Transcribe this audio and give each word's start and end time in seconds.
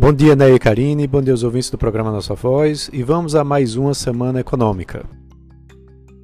Bom 0.00 0.12
dia, 0.12 0.36
Ney 0.36 0.54
e 0.54 0.58
Karine, 0.60 1.08
bom 1.08 1.20
dia 1.20 1.32
aos 1.32 1.42
ouvintes 1.42 1.70
do 1.70 1.76
programa 1.76 2.12
Nossa 2.12 2.32
Voz 2.32 2.88
e 2.92 3.02
vamos 3.02 3.34
a 3.34 3.42
mais 3.42 3.74
uma 3.74 3.92
semana 3.92 4.38
econômica. 4.38 5.04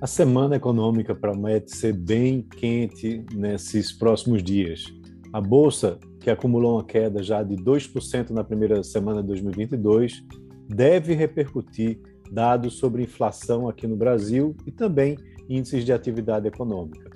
A 0.00 0.06
semana 0.06 0.56
econômica 0.56 1.14
promete 1.14 1.76
ser 1.76 1.92
bem 1.92 2.40
quente 2.40 3.26
nesses 3.34 3.92
próximos 3.92 4.42
dias. 4.42 4.86
A 5.34 5.40
bolsa, 5.40 5.98
que 6.18 6.30
acumulou 6.30 6.76
uma 6.76 6.84
queda 6.84 7.22
já 7.22 7.42
de 7.42 7.56
2% 7.56 8.30
na 8.30 8.42
primeira 8.42 8.82
semana 8.82 9.20
de 9.20 9.28
2022, 9.28 10.24
deve 10.66 11.12
repercutir 11.12 12.00
dados 12.32 12.78
sobre 12.78 13.02
inflação 13.02 13.68
aqui 13.68 13.86
no 13.86 13.96
Brasil 13.96 14.56
e 14.66 14.72
também 14.72 15.18
índices 15.46 15.84
de 15.84 15.92
atividade 15.92 16.48
econômica. 16.48 17.10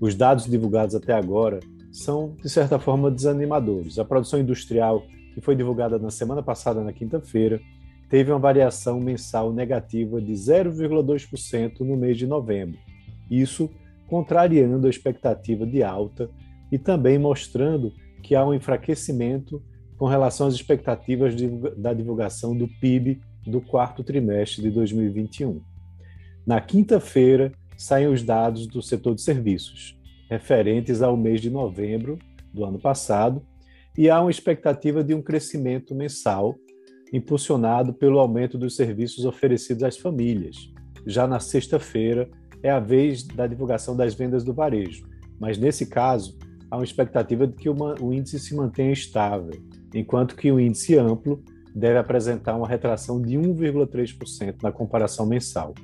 Os 0.00 0.16
dados 0.16 0.46
divulgados 0.46 0.96
até 0.96 1.12
agora 1.12 1.60
são, 1.92 2.34
de 2.42 2.50
certa 2.50 2.76
forma, 2.76 3.08
desanimadores. 3.08 4.00
A 4.00 4.04
produção 4.04 4.40
industrial, 4.40 5.04
que 5.34 5.40
foi 5.40 5.56
divulgada 5.56 5.98
na 5.98 6.10
semana 6.10 6.42
passada, 6.42 6.82
na 6.82 6.92
quinta-feira, 6.92 7.60
teve 8.08 8.30
uma 8.30 8.38
variação 8.38 9.00
mensal 9.00 9.52
negativa 9.52 10.20
de 10.20 10.32
0,2% 10.32 11.80
no 11.80 11.96
mês 11.96 12.18
de 12.18 12.26
novembro. 12.26 12.78
Isso 13.30 13.70
contrariando 14.06 14.86
a 14.86 14.90
expectativa 14.90 15.66
de 15.66 15.82
alta 15.82 16.30
e 16.70 16.78
também 16.78 17.18
mostrando 17.18 17.92
que 18.22 18.34
há 18.34 18.46
um 18.46 18.52
enfraquecimento 18.52 19.62
com 19.96 20.06
relação 20.06 20.46
às 20.46 20.54
expectativas 20.54 21.34
de, 21.34 21.48
da 21.76 21.94
divulgação 21.94 22.56
do 22.56 22.68
PIB 22.68 23.20
do 23.46 23.60
quarto 23.60 24.04
trimestre 24.04 24.62
de 24.62 24.70
2021. 24.70 25.62
Na 26.46 26.60
quinta-feira, 26.60 27.52
saem 27.76 28.08
os 28.08 28.22
dados 28.22 28.66
do 28.66 28.82
setor 28.82 29.14
de 29.14 29.22
serviços, 29.22 29.98
referentes 30.28 31.02
ao 31.02 31.16
mês 31.16 31.40
de 31.40 31.50
novembro 31.50 32.18
do 32.52 32.64
ano 32.64 32.78
passado, 32.78 33.42
e 33.96 34.08
há 34.08 34.20
uma 34.20 34.30
expectativa 34.30 35.02
de 35.04 35.14
um 35.14 35.22
crescimento 35.22 35.94
mensal 35.94 36.56
impulsionado 37.12 37.92
pelo 37.92 38.18
aumento 38.18 38.56
dos 38.56 38.74
serviços 38.74 39.24
oferecidos 39.24 39.82
às 39.82 39.98
famílias. 39.98 40.72
Já 41.06 41.26
na 41.26 41.38
sexta-feira 41.38 42.30
é 42.62 42.70
a 42.70 42.80
vez 42.80 43.22
da 43.22 43.46
divulgação 43.46 43.94
das 43.94 44.14
vendas 44.14 44.42
do 44.42 44.54
varejo, 44.54 45.04
mas 45.38 45.58
nesse 45.58 45.86
caso 45.86 46.38
há 46.70 46.76
uma 46.76 46.84
expectativa 46.84 47.46
de 47.46 47.54
que 47.54 47.68
o 47.68 48.12
índice 48.12 48.38
se 48.38 48.54
mantenha 48.54 48.92
estável, 48.92 49.60
enquanto 49.94 50.36
que 50.36 50.50
o 50.50 50.58
índice 50.58 50.96
amplo 50.96 51.42
deve 51.74 51.98
apresentar 51.98 52.56
uma 52.56 52.68
retração 52.68 53.20
de 53.20 53.36
1,3% 53.36 54.62
na 54.62 54.72
comparação 54.72 55.26
mensal. 55.26 55.74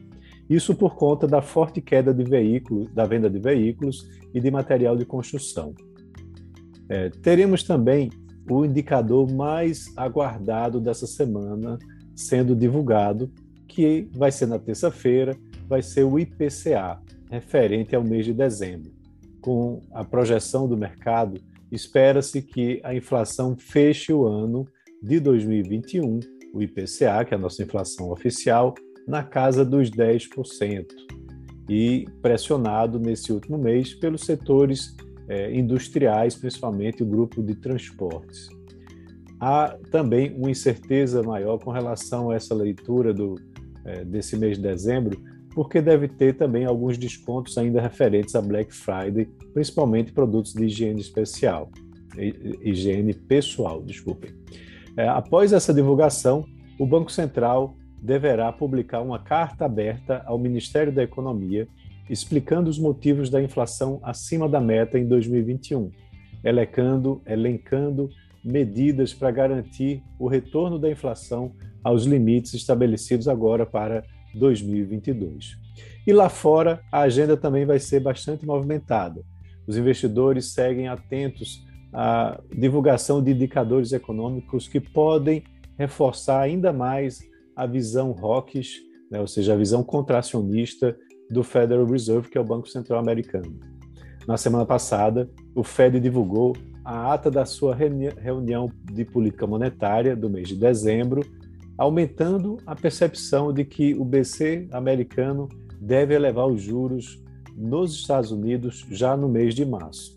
Isso 0.48 0.74
por 0.74 0.94
conta 0.94 1.26
da 1.26 1.42
forte 1.42 1.82
queda 1.82 2.14
de 2.14 2.24
veículos, 2.24 2.90
da 2.94 3.04
venda 3.04 3.28
de 3.28 3.38
veículos 3.38 4.08
e 4.32 4.40
de 4.40 4.50
material 4.50 4.96
de 4.96 5.04
construção. 5.04 5.74
É, 6.88 7.10
teremos 7.10 7.62
também 7.62 8.10
o 8.50 8.64
indicador 8.64 9.30
mais 9.30 9.92
aguardado 9.96 10.80
dessa 10.80 11.06
semana 11.06 11.78
sendo 12.16 12.56
divulgado, 12.56 13.30
que 13.68 14.08
vai 14.12 14.32
ser 14.32 14.46
na 14.46 14.58
terça-feira, 14.58 15.36
vai 15.68 15.82
ser 15.82 16.04
o 16.04 16.18
IPCA, 16.18 17.00
referente 17.30 17.94
ao 17.94 18.02
mês 18.02 18.24
de 18.24 18.32
dezembro. 18.32 18.90
Com 19.40 19.82
a 19.92 20.02
projeção 20.02 20.66
do 20.66 20.76
mercado, 20.76 21.40
espera-se 21.70 22.42
que 22.42 22.80
a 22.82 22.94
inflação 22.94 23.56
feche 23.56 24.12
o 24.12 24.26
ano 24.26 24.66
de 25.00 25.20
2021, 25.20 26.18
o 26.52 26.62
IPCA, 26.62 27.24
que 27.24 27.34
é 27.34 27.36
a 27.36 27.40
nossa 27.40 27.62
inflação 27.62 28.10
oficial, 28.10 28.74
na 29.06 29.22
casa 29.22 29.64
dos 29.64 29.90
10%, 29.90 30.86
e 31.68 32.06
pressionado 32.20 32.98
nesse 32.98 33.32
último 33.32 33.58
mês 33.58 33.94
pelos 33.94 34.22
setores 34.22 34.96
eh, 35.28 35.54
industriais, 35.54 36.34
principalmente 36.34 37.02
o 37.02 37.06
grupo 37.06 37.42
de 37.42 37.54
transportes. 37.54 38.48
Há 39.40 39.76
também 39.90 40.34
uma 40.34 40.50
incerteza 40.50 41.22
maior 41.22 41.58
com 41.58 41.70
relação 41.70 42.30
a 42.30 42.34
essa 42.34 42.54
leitura 42.54 43.12
do, 43.12 43.36
eh, 43.84 44.04
desse 44.04 44.36
mês 44.36 44.56
de 44.56 44.62
dezembro, 44.62 45.20
porque 45.54 45.80
deve 45.80 46.08
ter 46.08 46.36
também 46.36 46.64
alguns 46.64 46.98
descontos 46.98 47.56
ainda 47.58 47.80
referentes 47.80 48.34
a 48.34 48.42
Black 48.42 48.74
Friday, 48.74 49.28
principalmente 49.52 50.12
produtos 50.12 50.52
de 50.52 50.64
higiene 50.64 51.00
especial, 51.00 51.70
higiene 52.62 53.12
pessoal, 53.12 53.82
desculpem. 53.82 54.30
É, 54.96 55.08
após 55.08 55.52
essa 55.52 55.72
divulgação, 55.72 56.44
o 56.78 56.86
Banco 56.86 57.10
Central 57.10 57.76
deverá 58.00 58.52
publicar 58.52 59.00
uma 59.00 59.18
carta 59.18 59.64
aberta 59.64 60.22
ao 60.26 60.38
Ministério 60.38 60.92
da 60.92 61.02
Economia 61.02 61.68
explicando 62.08 62.70
os 62.70 62.78
motivos 62.78 63.30
da 63.30 63.42
inflação 63.42 64.00
acima 64.02 64.48
da 64.48 64.60
meta 64.60 64.98
em 64.98 65.06
2021, 65.06 65.90
elencando, 66.44 67.22
elencando 67.26 68.08
medidas 68.44 69.12
para 69.12 69.30
garantir 69.30 70.02
o 70.18 70.28
retorno 70.28 70.78
da 70.78 70.90
inflação 70.90 71.52
aos 71.82 72.04
limites 72.04 72.54
estabelecidos 72.54 73.28
agora 73.28 73.66
para 73.66 74.04
2022. 74.34 75.56
E 76.06 76.12
lá 76.12 76.28
fora, 76.28 76.80
a 76.90 77.00
agenda 77.00 77.36
também 77.36 77.66
vai 77.66 77.78
ser 77.78 78.00
bastante 78.00 78.46
movimentada. 78.46 79.22
Os 79.66 79.76
investidores 79.76 80.52
seguem 80.52 80.88
atentos 80.88 81.66
a 81.92 82.40
divulgação 82.50 83.22
de 83.22 83.32
indicadores 83.32 83.92
econômicos 83.92 84.68
que 84.68 84.80
podem 84.80 85.42
reforçar 85.78 86.40
ainda 86.40 86.72
mais 86.72 87.20
a 87.54 87.66
visão 87.66 88.14
hawkish, 88.18 88.80
né, 89.10 89.20
ou 89.20 89.26
seja, 89.26 89.54
a 89.54 89.56
visão 89.56 89.82
contracionista 89.82 90.96
do 91.30 91.42
Federal 91.42 91.84
Reserve, 91.84 92.28
que 92.28 92.38
é 92.38 92.40
o 92.40 92.44
Banco 92.44 92.68
Central 92.68 92.98
Americano. 92.98 93.58
Na 94.26 94.36
semana 94.36 94.66
passada, 94.66 95.30
o 95.54 95.64
Fed 95.64 95.98
divulgou 96.00 96.54
a 96.84 97.12
ata 97.12 97.30
da 97.30 97.44
sua 97.44 97.74
reunião 97.74 98.70
de 98.84 99.04
política 99.04 99.46
monetária 99.46 100.16
do 100.16 100.28
mês 100.28 100.48
de 100.48 100.56
dezembro, 100.56 101.22
aumentando 101.76 102.58
a 102.66 102.74
percepção 102.74 103.52
de 103.52 103.64
que 103.64 103.94
o 103.94 104.04
BC 104.04 104.68
americano 104.72 105.48
deve 105.80 106.14
elevar 106.14 106.46
os 106.46 106.62
juros 106.62 107.22
nos 107.56 107.94
Estados 107.94 108.30
Unidos 108.30 108.86
já 108.90 109.16
no 109.16 109.28
mês 109.28 109.54
de 109.54 109.64
março. 109.64 110.16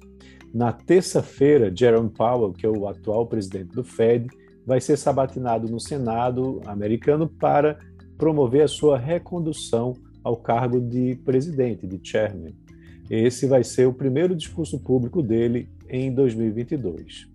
Na 0.53 0.71
terça-feira, 0.73 1.71
Jerome 1.73 2.09
Powell, 2.09 2.51
que 2.51 2.65
é 2.65 2.69
o 2.69 2.87
atual 2.87 3.25
presidente 3.25 3.73
do 3.73 3.83
Fed, 3.83 4.27
vai 4.65 4.81
ser 4.81 4.97
sabatinado 4.97 5.69
no 5.69 5.79
Senado 5.79 6.61
americano 6.65 7.27
para 7.27 7.79
promover 8.17 8.63
a 8.63 8.67
sua 8.67 8.97
recondução 8.97 9.93
ao 10.23 10.35
cargo 10.35 10.79
de 10.79 11.15
presidente, 11.25 11.87
de 11.87 11.99
chairman. 12.03 12.53
Esse 13.09 13.45
vai 13.45 13.63
ser 13.63 13.87
o 13.87 13.93
primeiro 13.93 14.35
discurso 14.35 14.79
público 14.79 15.21
dele 15.21 15.69
em 15.89 16.13
2022. 16.13 17.27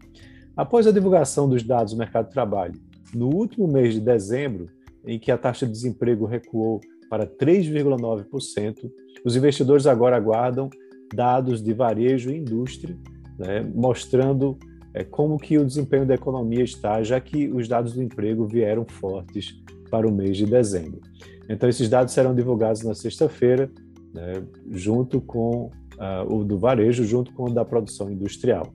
Após 0.56 0.86
a 0.86 0.92
divulgação 0.92 1.48
dos 1.48 1.62
dados 1.62 1.92
do 1.92 1.98
mercado 1.98 2.28
de 2.28 2.32
trabalho, 2.32 2.80
no 3.14 3.26
último 3.26 3.68
mês 3.68 3.94
de 3.94 4.00
dezembro, 4.00 4.68
em 5.06 5.18
que 5.18 5.30
a 5.30 5.38
taxa 5.38 5.66
de 5.66 5.72
desemprego 5.72 6.24
recuou 6.24 6.80
para 7.10 7.26
3,9%, 7.26 8.90
os 9.24 9.36
investidores 9.36 9.86
agora 9.86 10.16
aguardam 10.16 10.70
dados 11.14 11.62
de 11.62 11.72
varejo 11.72 12.30
e 12.30 12.38
indústria, 12.38 12.96
né, 13.38 13.60
mostrando 13.74 14.58
é, 14.94 15.04
como 15.04 15.38
que 15.38 15.58
o 15.58 15.64
desempenho 15.64 16.06
da 16.06 16.14
economia 16.14 16.64
está, 16.64 17.02
já 17.02 17.20
que 17.20 17.48
os 17.48 17.68
dados 17.68 17.92
do 17.92 18.02
emprego 18.02 18.46
vieram 18.46 18.86
fortes 18.88 19.62
para 19.90 20.08
o 20.08 20.12
mês 20.12 20.36
de 20.36 20.46
dezembro. 20.46 21.00
Então, 21.48 21.68
esses 21.68 21.88
dados 21.88 22.12
serão 22.12 22.34
divulgados 22.34 22.82
na 22.82 22.94
sexta-feira, 22.94 23.70
né, 24.12 24.42
junto 24.70 25.20
com 25.20 25.70
uh, 25.96 26.34
o 26.34 26.44
do 26.44 26.58
varejo, 26.58 27.04
junto 27.04 27.32
com 27.32 27.44
o 27.44 27.54
da 27.54 27.64
produção 27.64 28.10
industrial. 28.10 28.72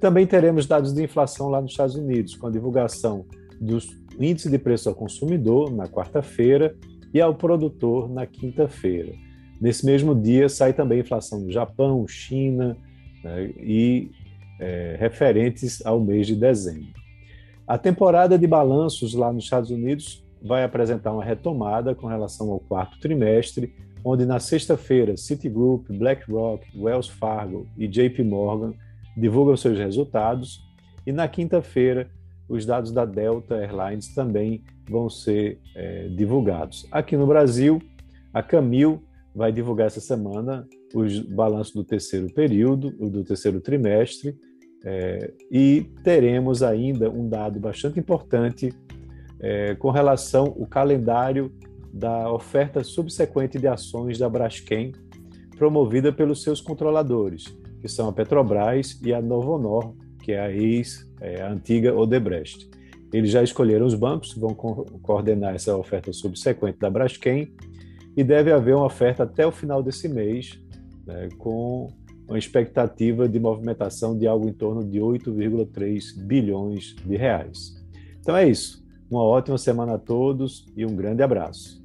Também 0.00 0.26
teremos 0.26 0.66
dados 0.66 0.92
de 0.92 1.02
inflação 1.02 1.48
lá 1.48 1.60
nos 1.60 1.72
Estados 1.72 1.94
Unidos, 1.94 2.34
com 2.36 2.46
a 2.46 2.50
divulgação 2.50 3.26
do 3.60 3.78
índice 4.18 4.50
de 4.50 4.58
preço 4.58 4.88
ao 4.88 4.94
consumidor 4.94 5.72
na 5.72 5.86
quarta-feira 5.86 6.76
e 7.12 7.20
ao 7.20 7.34
produtor 7.34 8.08
na 8.08 8.26
quinta-feira. 8.26 9.12
Nesse 9.60 9.86
mesmo 9.86 10.14
dia 10.14 10.48
sai 10.48 10.72
também 10.72 11.00
inflação 11.00 11.40
no 11.40 11.50
Japão, 11.50 12.06
China 12.06 12.76
né, 13.22 13.52
e 13.60 14.10
é, 14.60 14.96
referentes 14.98 15.84
ao 15.84 16.00
mês 16.00 16.26
de 16.26 16.36
dezembro. 16.36 16.92
A 17.66 17.78
temporada 17.78 18.38
de 18.38 18.46
balanços 18.46 19.14
lá 19.14 19.32
nos 19.32 19.44
Estados 19.44 19.70
Unidos 19.70 20.23
vai 20.44 20.62
apresentar 20.62 21.12
uma 21.12 21.24
retomada 21.24 21.94
com 21.94 22.06
relação 22.06 22.50
ao 22.50 22.60
quarto 22.60 23.00
trimestre, 23.00 23.74
onde 24.04 24.26
na 24.26 24.38
sexta-feira 24.38 25.16
Citigroup, 25.16 25.88
BlackRock, 25.88 26.66
Wells 26.76 27.08
Fargo 27.08 27.66
e 27.78 27.88
JP 27.88 28.22
Morgan 28.22 28.74
divulgam 29.16 29.56
seus 29.56 29.78
resultados, 29.78 30.60
e 31.06 31.12
na 31.12 31.26
quinta-feira 31.26 32.10
os 32.46 32.66
dados 32.66 32.92
da 32.92 33.06
Delta 33.06 33.54
Airlines 33.54 34.14
também 34.14 34.62
vão 34.88 35.08
ser 35.08 35.58
é, 35.74 36.08
divulgados. 36.08 36.86
Aqui 36.92 37.16
no 37.16 37.26
Brasil, 37.26 37.80
a 38.32 38.42
Camil 38.42 39.02
vai 39.34 39.50
divulgar 39.50 39.86
essa 39.86 40.00
semana 40.00 40.68
os 40.94 41.20
balanços 41.20 41.72
do 41.72 41.82
terceiro 41.82 42.32
período, 42.32 42.90
do 42.90 43.24
terceiro 43.24 43.60
trimestre, 43.60 44.36
é, 44.84 45.32
e 45.50 45.86
teremos 46.04 46.62
ainda 46.62 47.10
um 47.10 47.26
dado 47.26 47.58
bastante 47.58 47.98
importante 47.98 48.74
é, 49.44 49.74
com 49.74 49.90
relação 49.90 50.56
ao 50.58 50.66
calendário 50.66 51.52
da 51.92 52.32
oferta 52.32 52.82
subsequente 52.82 53.58
de 53.58 53.68
ações 53.68 54.18
da 54.18 54.26
Braskem, 54.26 54.92
promovida 55.58 56.10
pelos 56.10 56.42
seus 56.42 56.62
controladores, 56.62 57.54
que 57.78 57.86
são 57.86 58.08
a 58.08 58.12
Petrobras 58.12 58.98
e 59.04 59.12
a 59.12 59.20
Novonor, 59.20 59.94
que 60.22 60.32
é 60.32 60.40
a 60.40 60.50
ex, 60.50 61.06
é, 61.20 61.42
a 61.42 61.52
antiga 61.52 61.94
Odebrecht. 61.94 62.70
Eles 63.12 63.30
já 63.30 63.42
escolheram 63.42 63.84
os 63.84 63.94
bancos 63.94 64.32
que 64.32 64.40
vão 64.40 64.54
co 64.54 64.86
coordenar 65.02 65.54
essa 65.54 65.76
oferta 65.76 66.10
subsequente 66.10 66.78
da 66.78 66.88
Braskem 66.88 67.52
e 68.16 68.24
deve 68.24 68.50
haver 68.50 68.74
uma 68.74 68.86
oferta 68.86 69.24
até 69.24 69.46
o 69.46 69.52
final 69.52 69.82
desse 69.82 70.08
mês, 70.08 70.58
né, 71.06 71.28
com 71.36 71.88
uma 72.26 72.38
expectativa 72.38 73.28
de 73.28 73.38
movimentação 73.38 74.16
de 74.16 74.26
algo 74.26 74.48
em 74.48 74.54
torno 74.54 74.82
de 74.82 74.98
8,3 75.00 76.18
bilhões 76.24 76.96
de 77.04 77.14
reais. 77.14 77.74
Então 78.20 78.34
é 78.34 78.48
isso. 78.48 78.83
Uma 79.10 79.22
ótima 79.22 79.58
semana 79.58 79.94
a 79.94 79.98
todos 79.98 80.66
e 80.76 80.84
um 80.84 80.96
grande 80.96 81.22
abraço. 81.22 81.83